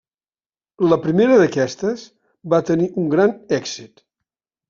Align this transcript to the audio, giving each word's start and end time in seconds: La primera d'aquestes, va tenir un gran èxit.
La 0.93 0.97
primera 1.03 1.35
d'aquestes, 1.41 2.07
va 2.53 2.61
tenir 2.71 2.89
un 3.03 3.13
gran 3.13 3.35
èxit. 3.61 4.05